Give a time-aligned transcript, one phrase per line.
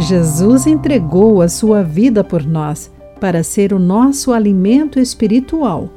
[0.00, 5.90] Jesus entregou a sua vida por nós para ser o nosso alimento espiritual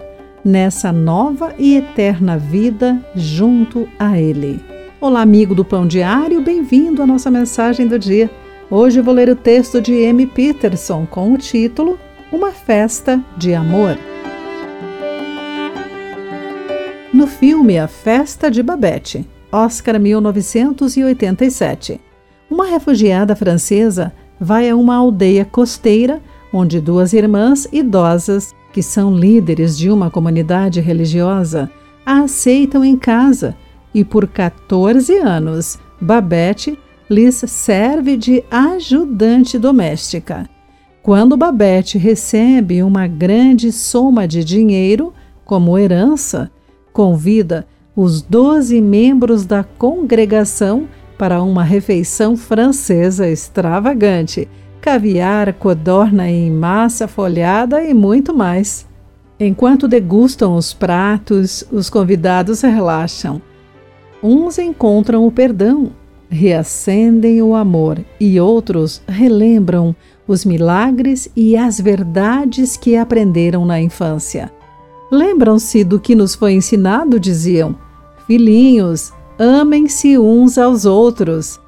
[0.43, 4.59] nessa nova e eterna vida junto a Ele.
[4.99, 8.29] Olá, amigo do Pão Diário, bem-vindo à nossa mensagem do dia.
[8.69, 10.27] Hoje vou ler o texto de M.
[10.27, 11.97] Peterson com o título
[12.29, 13.97] Uma Festa de Amor.
[17.13, 22.01] No filme A Festa de Babette, Oscar 1987,
[22.53, 26.21] uma refugiada francesa vai a uma aldeia costeira
[26.53, 31.67] onde duas irmãs idosas, que são líderes de uma comunidade religiosa,
[32.05, 33.55] a aceitam em casa
[33.91, 36.77] e por 14 anos Babette
[37.09, 40.47] lhes serve de ajudante doméstica.
[41.01, 45.11] Quando Babette recebe uma grande soma de dinheiro
[45.43, 46.51] como herança,
[46.93, 54.47] convida os doze membros da congregação para uma refeição francesa extravagante,
[54.81, 58.85] caviar, codorna em massa folhada e muito mais.
[59.39, 63.41] Enquanto degustam os pratos, os convidados relaxam.
[64.21, 65.91] Uns encontram o perdão,
[66.29, 69.95] reacendem o amor e outros relembram
[70.27, 74.51] os milagres e as verdades que aprenderam na infância.
[75.11, 77.75] Lembram-se do que nos foi ensinado, diziam:
[78.25, 81.59] Filhinhos, amem-se uns aos outros.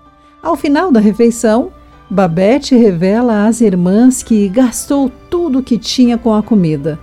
[0.41, 1.71] Ao final da refeição,
[2.09, 6.97] Babette revela às irmãs que gastou tudo o que tinha com a comida.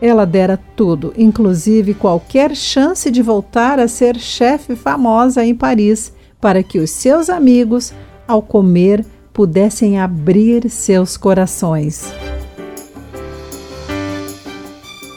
[0.00, 6.62] Ela dera tudo, inclusive qualquer chance de voltar a ser chefe famosa em Paris, para
[6.62, 7.92] que os seus amigos,
[8.26, 12.12] ao comer, pudessem abrir seus corações.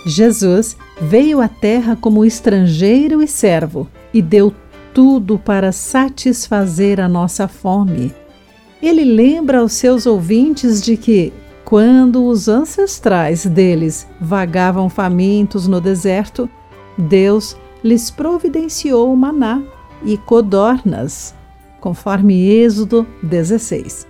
[0.05, 4.53] Jesus veio à terra como estrangeiro e servo e deu
[4.95, 8.15] tudo para satisfazer a nossa fome.
[8.81, 11.33] Ele lembra aos seus ouvintes de que,
[11.65, 16.49] quando os ancestrais deles vagavam famintos no deserto,
[16.97, 19.61] Deus lhes providenciou maná
[20.05, 21.35] e codornas,
[21.81, 24.07] conforme Êxodo 16.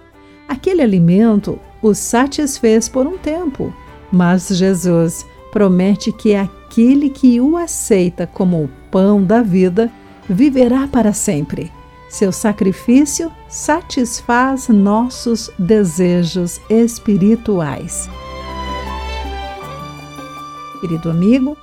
[0.48, 3.74] Aquele alimento os satisfez por um tempo,
[4.12, 9.92] mas Jesus promete que aquele que o aceita como o pão da vida
[10.30, 11.72] viverá para sempre.
[12.10, 18.10] Seu sacrifício satisfaz nossos desejos espirituais.
[20.80, 21.58] Querido amigo,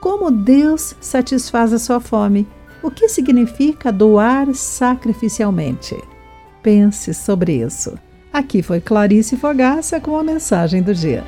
[0.00, 2.46] como Deus satisfaz a sua fome?
[2.82, 5.96] O que significa doar sacrificialmente?
[6.62, 7.98] Pense sobre isso.
[8.32, 11.24] Aqui foi Clarice Fogaça com a mensagem do dia.